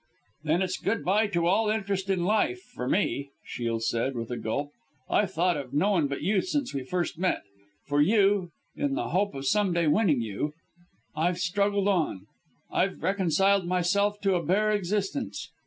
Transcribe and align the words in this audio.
"Then 0.43 0.63
it's 0.63 0.79
good 0.79 1.03
bye 1.05 1.27
to 1.27 1.45
all 1.45 1.69
interest 1.69 2.09
in 2.09 2.25
life 2.25 2.59
for 2.73 2.87
me," 2.89 3.29
Shiel 3.45 3.79
said, 3.79 4.15
with 4.15 4.31
a 4.31 4.37
gulp. 4.37 4.71
"I've 5.07 5.29
thought 5.33 5.57
of 5.57 5.75
no 5.75 5.91
one 5.91 6.07
but 6.07 6.23
you 6.23 6.41
since 6.41 6.73
we 6.73 6.83
first 6.83 7.19
met. 7.19 7.43
For 7.85 8.01
you 8.01 8.49
in 8.75 8.95
the 8.95 9.09
hope 9.09 9.35
of 9.35 9.45
someday 9.45 9.85
winning 9.85 10.23
you, 10.23 10.53
I've 11.15 11.37
struggled 11.37 11.87
on; 11.87 12.25
I've 12.71 13.03
reconciled 13.03 13.67
myself 13.67 14.19
to 14.21 14.33
a 14.33 14.43
bare 14.43 14.71
existence. 14.71 15.51